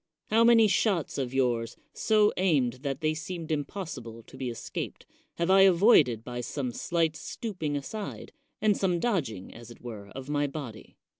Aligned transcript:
How 0.31 0.43
many 0.43 0.67
shots 0.67 1.19
of 1.19 1.31
yours, 1.31 1.77
so 1.93 2.33
aimed 2.35 2.79
that 2.81 3.01
they 3.01 3.13
seemed 3.13 3.51
impossible 3.51 4.23
to 4.23 4.35
be 4.35 4.49
escaped, 4.49 5.05
have 5.35 5.51
I 5.51 5.61
avoided 5.61 6.23
by 6.23 6.41
some 6.41 6.71
slight 6.71 7.15
stooping 7.15 7.75
aside, 7.75 8.31
and 8.59 8.75
some 8.75 8.99
dodging, 8.99 9.53
as 9.53 9.69
it 9.69 9.81
were, 9.81 10.07
of 10.15 10.27
my 10.27 10.47
body? 10.47 10.97